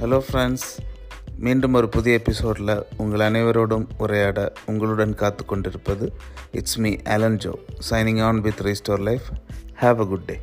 [0.00, 0.68] Hello friends
[1.38, 6.06] மீண்டும் ஒரு புதிய எபிசோடில் உங்கள் அனைவரோடும் உரையாட உங்களுடன் காத்து கொண்டிருப்பது
[6.52, 7.52] it's me Alan Joe
[7.90, 9.26] signing on with restore life
[9.80, 10.36] have a good day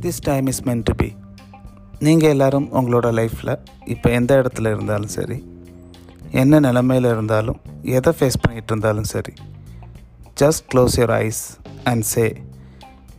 [0.00, 1.08] this time is meant to be
[1.98, 3.54] நீங்கள் எல்லோரும் உங்களோட லைஃப்பில்
[3.86, 5.38] இப்போ எந்த இடத்துல இருந்தாலும் சரி
[6.32, 9.32] என்ன நிலமையில் இருந்தாலும் எதை ஃபேஸ் பண்ணிகிட்டு இருந்தாலும் சரி.
[10.40, 12.42] Just close your eyes and say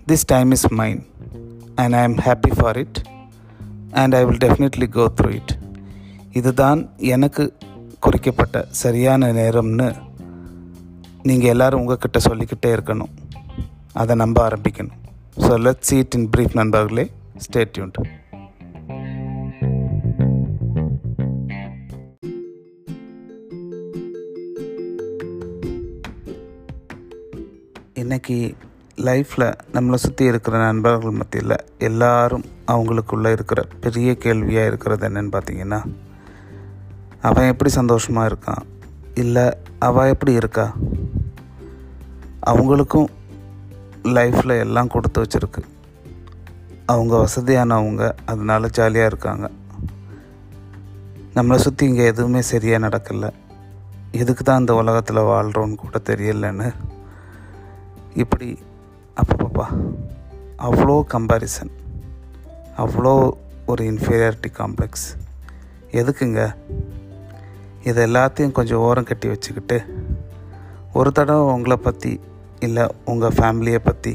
[0.08, 1.02] this time is mine
[1.76, 3.00] and I am happy for it
[3.92, 5.54] and I will definitely go through it
[6.32, 7.54] இதுதான் எனக்கு
[8.00, 9.96] குறிக்கப்பட்ட சரியான நேரம்னு
[11.24, 13.12] நீங்கள் எல்லோரும் உங்ககிட்ட சொல்லிக்கிட்டே இருக்கணும்.
[13.94, 15.00] அதை நம்ப ஆரம்பிக்கணும்.
[15.38, 17.12] So let seat in brief நண்பர்களே.
[17.46, 17.66] ஸ்டே
[28.10, 28.56] இன்றைக்கி
[28.98, 35.80] லைஃப்பில் நம்மளை சுற்றி இருக்கிற நண்பர்கள் மத்தியில் எல்லாரும் அவங்களுக்குள்ளே இருக்கிற பெரிய கேள்வியாக இருக்கிறது என்னென்னு பார்த்தீங்கன்னா
[37.22, 38.64] அவன் எப்படி சந்தோஷமாக இருக்கான்?
[39.14, 40.74] இல்லை அவள் எப்படி இருக்கா?
[42.46, 43.08] அவங்களுக்கும்
[44.04, 45.64] லைஃப்பில் எல்லாம் கொடுத்து வச்சுருக்கு.
[46.86, 49.50] அவங்க வசதியானவங்க அதனால் ஜாலியாக இருக்காங்க.
[51.36, 53.30] நம்மளை சுற்றி இங்கே எதுவுமே சரியாக நடக்கலை.
[54.12, 56.74] எதுக்கு தான் இந்த உலகத்தில் வாழ்கிறோன்னு கூட தெரியலன்னு
[58.24, 58.48] இப்படி
[59.22, 59.66] அப்பப்பப்பா.
[60.68, 61.72] அவ்வளோ கம்பேரிசன்
[62.84, 63.14] அவ்வளோ
[63.72, 65.08] ஒரு இன்ஃபீரியாரிட்டி காம்ப்ளெக்ஸ்
[66.00, 66.42] எதுக்குங்க?
[67.90, 69.78] இது எல்லாத்தையும் கொஞ்சம் ஓரம் கட்டி வச்சுக்கிட்டு
[70.94, 72.12] ஒரு தடவை உங்களை பற்றி
[72.66, 74.14] இல்லை உங்கள் ஃபேமிலியை பற்றி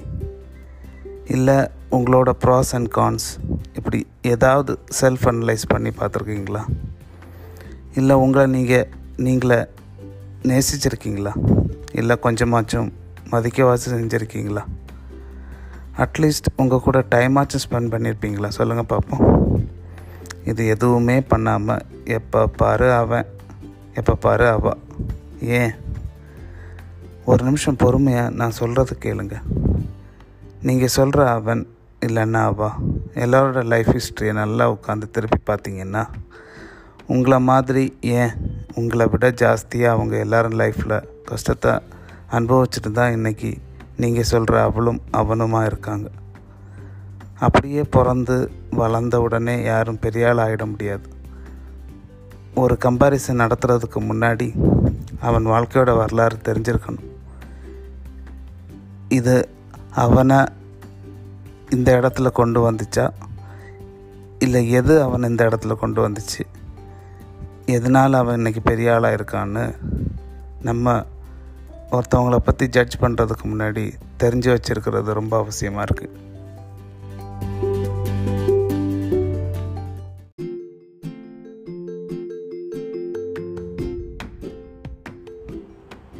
[1.37, 1.59] இல்லை
[1.97, 3.29] உங்களோட ப்ராஸ் அண்ட் கான்ஸ்
[3.75, 4.01] இப்படி
[4.33, 6.63] ஏதாவது செல்ஃப் அனலைஸ் பண்ணி பார்த்துருக்கீங்களா?
[7.95, 8.89] இல்லை உங்களை நீங்கள்
[9.27, 9.61] நீங்களே
[10.51, 11.33] நேசிச்சிருக்கீங்களா?
[11.93, 12.91] இல்லை கொஞ்சமாச்சும்
[13.31, 14.65] மதிக்கவாச்சும் செஞ்சுருக்கீங்களா?
[15.97, 19.43] அட்லீஸ்ட் உங்கள் கூட டைமாச்சும் ஸ்பெண்ட் பண்ணியிருப்பீங்களா சொல்லுங்கள் பார்ப்போம்
[20.45, 23.27] இது எதுவுமே பண்ணாமல் எப்போ பாரு அவன்
[23.95, 24.73] எப்போ பாரு அவ.
[25.41, 25.71] ஏன்?
[27.25, 29.43] ஒரு நிமிஷம் பொறுமையாக நான் சொல்கிறத கேளுங்க.
[30.63, 31.67] நீங்கள் சொல்கிற அவன்
[32.07, 32.77] இல்லைன்னா அவா.
[33.15, 36.07] எல்லாரோட லைஃப் ஹிஸ்ட்ரியை நல்லா உட்காந்து திருப்பி பார்த்தீங்கன்னா
[37.07, 38.31] உங்களை மாதிரி ஏன்
[38.75, 41.73] உங்களை விட ஜாஸ்தியாக அவங்க எல்லோரும் லைஃப்பில் கஷ்டத்தை
[42.35, 43.51] அனுபவிச்சுட்டு தான் இன்றைக்கி
[43.97, 46.09] நீங்கள் சொல்கிற அவளும் அவனுமாக இருக்காங்க.
[47.39, 48.37] அப்படியே பிறந்து
[48.71, 51.09] வளர்ந்த உடனே யாரும் பெரிய ஆள் ஆகிட முடியாது.
[52.55, 54.49] ஒரு கம்பாரிசன் நடத்துகிறதுக்கு முன்னாடி
[55.21, 57.09] அவன் வாழ்க்கையோட வரலாறு தெரிஞ்சிருக்கணும்.
[59.09, 59.49] இது
[60.05, 60.39] அவனை
[61.71, 63.07] இந்த இடத்துல கொண்டு வந்துச்சா?
[64.39, 66.43] இல்லை எது அவன் இந்த இடத்துல கொண்டு வந்துச்சு?
[67.67, 69.65] எதனால் அவன் இன்றைக்கி பெரிய ஆளாக இருக்கான்னு
[70.63, 71.05] நம்ம
[71.95, 73.85] ஒருத்தவங்கள பற்றி ஜட்ஜ் பண்ணுறதுக்கு முன்னாடி
[74.23, 76.13] தெரிஞ்சு வச்சுருக்கிறது ரொம்ப அவசியமாக இருக்குது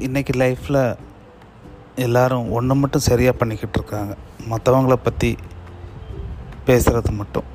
[0.07, 0.83] இன்றைக்கி லைஃப்பில்
[1.97, 4.13] எல்லோரும் ஒன்று மட்டும் சரியாக பண்ணிக்கிட்டு இருக்காங்க.
[4.51, 5.31] மற்றவங்கள பற்றி
[6.67, 7.49] பேசுகிறது மட்டும்.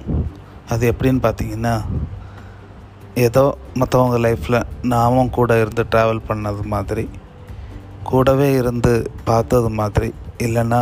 [0.69, 1.73] அது எப்படின்னு பார்த்தீங்கன்னா
[3.15, 3.43] ஏதோ
[3.73, 7.05] மற்றவங்க லைஃப்பில் நாமும் கூட இருந்து ட்ராவல் பண்ணது மாதிரி
[8.03, 8.93] கூடவே இருந்து
[9.29, 10.09] பார்த்தது மாதிரி
[10.45, 10.81] இல்லைன்னா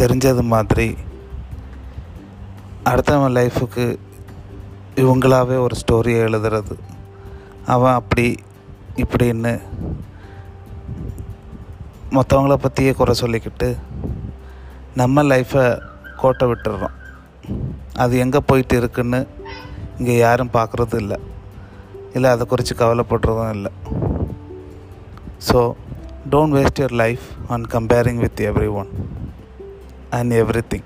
[0.00, 0.88] தெரிஞ்சது மாதிரி
[2.90, 3.86] அடுத்தவன் லைஃபுக்கு
[5.02, 6.74] இவங்களாவே ஒரு ஸ்டோரியை எழுதுறது.
[7.74, 8.26] அவன் அப்படி
[9.02, 9.52] இப்படின்னு
[12.16, 13.68] மற்றவங்கள பற்றியே குறை சொல்லிக்கிட்டு
[15.00, 15.64] நம்ம லைஃப்பை
[16.20, 16.96] கோட்டை விட்டுடுறோம்
[18.02, 19.20] அது எங்கே போயிட்டு இருக்குன்னு
[19.98, 21.18] இங்கே யாரும் பார்க்குறது இல்லை.
[22.14, 23.72] இல்லை அதை குறித்து கவலைப்படுறதும் இல்லை.
[25.48, 25.58] So
[26.30, 28.40] don't waste your life on comparing with
[28.72, 28.88] everyone
[30.10, 30.32] and
[30.70, 30.82] everything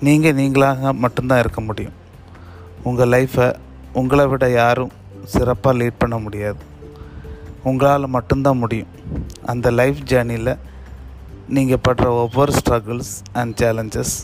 [0.00, 1.92] நீங்கள் நீங்களாக மட்டும்தான் இருக்க முடியும்.
[2.82, 3.54] உங்கள் லைஃப்பை
[3.92, 4.90] உங்களை விட யாரும்
[5.24, 6.58] சிறப்பாக லீட் பண்ண முடியாது.
[7.62, 8.86] உங்களால் மட்டும்தான் முடியும்.
[9.44, 10.58] அந்த லைஃப் ஜேர்னியில்
[11.48, 14.14] நீங்கள் படுற ஒவ்வொரு struggles and challenges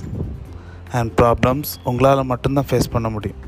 [0.93, 3.39] and problems உங்களால் மட்டும்தான் ஃபேஸ் பண்ண முடியும்.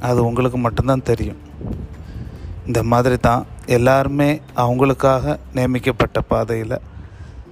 [0.00, 1.36] அது உங்களுக்கு மட்டும்தான் தெரியும்.
[2.66, 6.76] இந்த மாதிரி தான் எல்லாருமே அவங்களுக்காக நியமிக்கப்பட்ட பாதையில்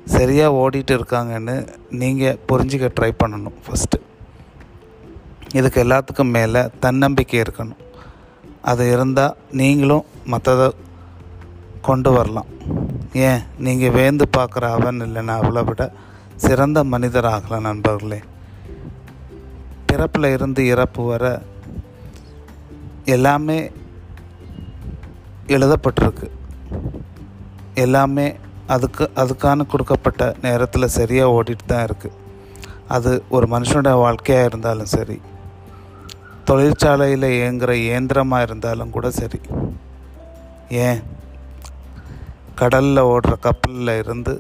[0.05, 3.99] சரியாக ஓடிட்டு இருக்காங்கன்னு நீங்கள் புரிஞ்சிக்க ட்ரை பண்ணணும் ஃபஸ்ட்டு
[5.55, 7.81] இதுக்கு எல்லாத்துக்கும் மேலே தன்னம்பிக்கை இருக்கணும்.
[8.63, 10.73] அது இருந்தால் நீங்களும் மற்றதை
[11.83, 12.47] கொண்டு வரலாம்.
[13.13, 13.43] ஏன்?
[13.59, 15.93] நீங்கள் வேந்து பார்க்குற அவன் இல்லைன்னா அவளை விட
[16.37, 18.21] சிறந்த மனிதர் ஆகலாம் நண்பர்களே.
[19.87, 21.43] பிறப்பில் இருந்து இறப்பு வர
[23.05, 23.71] எல்லாமே
[25.51, 26.29] எழுதப்பட்டிருக்கு.
[27.75, 28.27] எல்லாமே
[28.69, 32.19] அதுக்கு அதுக்கான கொடுக்கப்பட்ட நேரத்தில் சரியாக ஓடிட்டு தான் இருக்குது
[32.89, 35.17] அது ஒரு மனுஷனோட வாழ்க்கையாக இருந்தாலும் சரி
[36.45, 39.41] தொழிற்சாலையில் இயங்குகிற இயந்திரமாக இருந்தாலும் கூட சரி.
[40.71, 41.01] ஏன்?
[42.55, 44.33] கடலில் ஓடுற கப்பலில் இருந்து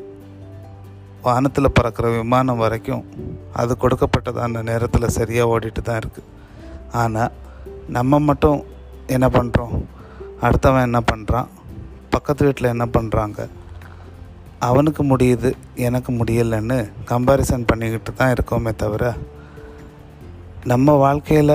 [1.22, 3.04] வானத்தில் பறக்கிற விமானம் வரைக்கும்
[3.52, 6.28] அது கொடுக்கப்பட்டதான நேரத்தில் சரியாக ஓடிட்டு தான் இருக்குது
[6.92, 7.32] ஆனால்
[7.88, 8.60] நம்ம மட்டும்
[9.06, 9.74] என்ன பண்ணுறோம்
[10.46, 11.48] அடுத்தவன் என்ன பண்ணுறான்
[12.14, 13.40] பக்கத்து வீட்டில் என்ன பண்ணுறாங்க
[14.68, 15.50] அவனுக்கு முடியுது
[15.86, 16.78] எனக்கு முடியலைன்னு
[17.10, 19.12] கம்பேரிசன் பண்ணிக்கிட்டு தான் இருக்கோமே தவிர
[20.72, 21.54] நம்ம வாழ்க்கையில்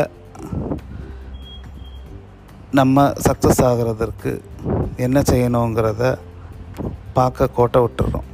[2.79, 4.31] நம்ம சக்ஸஸ் ஆகிறதுக்கு
[5.05, 6.03] என்ன செய்யணுங்கிறத
[7.17, 8.25] பார்க்க கோட்டை விட்டுறோம்.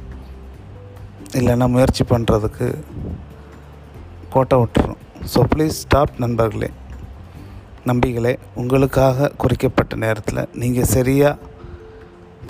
[1.38, 2.68] இல்லைன்னா முயற்சி பண்ணுறதுக்கு
[4.34, 5.00] கோட்டை விட்டுறோம்.
[5.32, 6.70] ஸோ ப்ளீஸ் ஸ்டாப் நண்பர்களே.
[7.86, 11.40] நம்பிகளே உங்களுக்காக குறிக்கப்பட்ட நேரத்தில் நீங்கள் சரியாக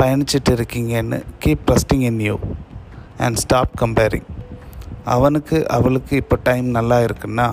[0.00, 2.34] பயணிச்சிட்டு இருக்கீங்கன்னு keep trusting in you
[3.18, 4.26] and stop comparing
[5.06, 7.46] அவனுக்கு அவளுக்கு இப்போ டைம் நல்லா இருக்குன்னா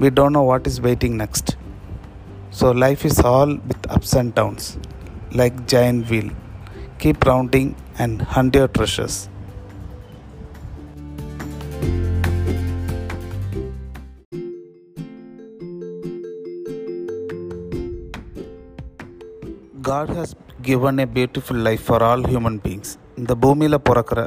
[0.00, 1.50] we don't know what is waiting next
[2.58, 4.68] so life is all with ups and downs
[5.36, 6.32] like chain wheel
[7.02, 9.18] keep rounding and hunt your treasures
[19.88, 20.32] God has
[20.62, 24.20] given a beautiful life for all human beings இந்த பூமியில் பிறக்கிற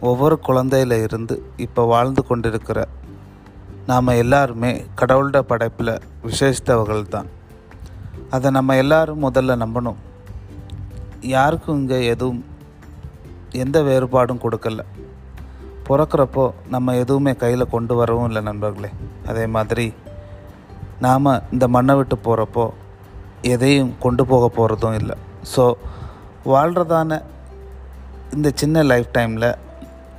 [0.00, 2.78] ஒவ்வொரு குழந்தையில இருந்து இப்போ வாழ்ந்து கொண்டிருக்கிற
[3.86, 5.92] நாம் எல்லாருமே கடவுளோட படைப்பில்
[6.26, 7.28] விசேஷித்தவர்கள் தான்
[8.30, 10.00] அதை நம்ம எல்லாரும் முதல்ல நம்பணும்.
[11.20, 12.42] யாருக்கும் இங்கே எதுவும்
[13.64, 14.82] எந்த வேறுபாடும் கொடுக்கல.
[15.88, 18.90] பிறக்கிறப்போ நம்ம எதுவுமே கையில் கொண்டு வரவும் இல்லை நண்பர்களே.
[19.26, 19.92] அதே மாதிரி
[21.06, 22.66] நாம் இந்த மண்ணை விட்டு போகிறப்போ
[23.42, 25.16] எதையும் கொண்டு போக போகிறதும் இல்லை.
[25.56, 25.74] ஸோ
[26.44, 27.20] வாழ்கிறதான
[28.32, 29.56] இந்த சின்ன லைஃப் டைமில்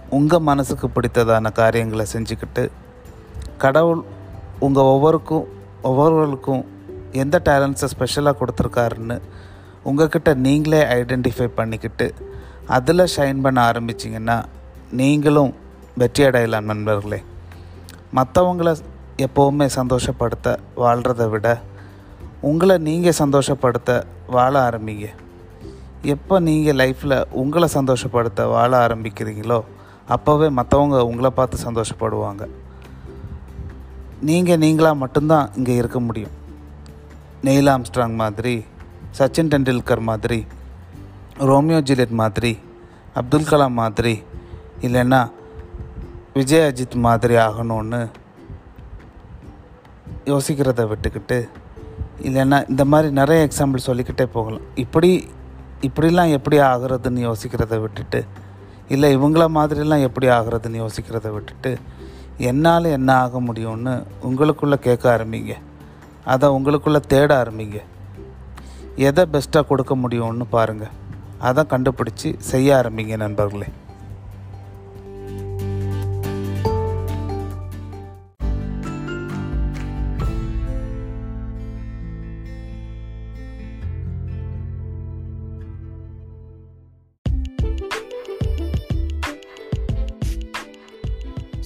[0.10, 2.69] உங்கள் மனசுக்கு பிடித்ததான காரியங்களை செஞ்சுக்கிட்டு
[3.57, 4.04] கடவுள்
[4.60, 5.48] உங்கள் ஒவ்வொருக்கும்
[5.81, 6.66] ஒவ்வொருவருக்கும்
[7.12, 9.18] எந்த டேலண்ட்ஸை ஸ்பெஷலாக கொடுத்துருக்காருன்னு
[9.86, 12.13] உங்கள்கிட்ட நீங்களே ஐடென்டிஃபை பண்ணிக்கிட்டு
[12.68, 14.44] அதில் ஷைன் பண்ண ஆரம்பிச்சிங்கன்னா
[14.92, 15.54] நீங்களும்
[15.98, 17.24] வெற்றி அடையலாம் நண்பர்களே.
[18.16, 18.75] மற்றவங்கள
[19.18, 21.48] எப்போவுமே சந்தோஷப்படுத்த வாழ்கிறத விட
[22.48, 23.92] உங்களை நீங்கள் சந்தோஷப்படுத்த
[24.36, 25.08] வாழ ஆரம்பிங்க.
[26.14, 29.60] எப்போ நீங்கள் லைஃப்பில் உங்களை சந்தோஷப்படுத்த வாழ ஆரம்பிக்கிறீங்களோ
[30.16, 32.44] அப்போவே மற்றவங்க உங்களை பார்த்து சந்தோஷப்படுவாங்க.
[34.30, 36.36] நீங்கள் நீங்களாக மட்டும்தான் இங்கே இருக்க முடியும்.
[37.46, 38.56] நெயில் ஆம்ஸ்ட்ராங் மாதிரி
[39.18, 40.40] சச்சின் டெண்டுல்கர் மாதிரி
[41.50, 42.54] ரோமியோ ஜூலியட் மாதிரி
[43.20, 44.16] அப்துல் கலாம் மாதிரி
[44.88, 45.22] இல்லைன்னா
[46.34, 48.02] விஜய் அஜித் மாதிரி ஆகணும்னு
[50.32, 51.38] யோசிக்கிறத விட்டுக்கிட்டு
[52.21, 54.62] இல்லைன்னா இந்த மாதிரி நிறைய எக்ஸாம்பிள் சொல்லிக்கிட்டே போகலாம்.
[54.75, 55.27] இப்படி
[55.81, 58.25] இப்படிலாம் எப்படி ஆகிறதுன்னு யோசிக்கிறத விட்டுட்டு
[58.88, 61.77] இல்லை இவங்கள மாதிரிலாம் எப்படி ஆகிறதுன்னு யோசிக்கிறத விட்டுட்டு
[62.38, 65.54] என்னால் என்ன ஆக முடியும்னு உங்களுக்குள்ளே கேட்க ஆரம்பிங்க.
[66.25, 67.81] அதை உங்களுக்குள்ளே தேட ஆரம்பிங்க.
[68.95, 70.95] எதை பெஸ்ட்டாக கொடுக்க முடியும்னு பாருங்கள்
[71.39, 73.68] அதை கண்டுபிடிச்சி செய்ய ஆரம்பிங்க நண்பர்களே.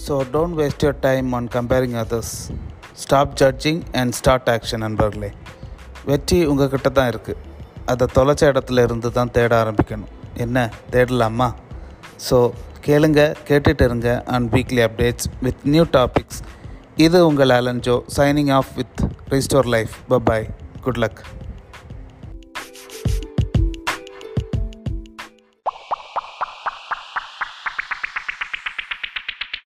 [0.05, 2.31] So don't waste your time on comparing others
[3.01, 5.29] stop judging and start action நண்பர்களே.
[6.09, 7.39] வெற்றி உங்ககிட்ட தான் இருக்குது
[7.91, 10.11] அதை தொலைச்ச இடத்துல இருந்து தான் தேட ஆரம்பிக்கணும்.
[10.45, 10.65] என்ன?
[10.93, 11.47] தேடலாமா?
[12.27, 12.37] ஸோ
[12.87, 14.09] கேளுங்க கேட்டுட்டு இருங்க.
[14.33, 16.41] And weekly updates with new topics
[17.05, 19.01] இது உங்கள் Alan Joe signing off with
[19.35, 20.45] restore life bye bye
[20.87, 21.21] good luck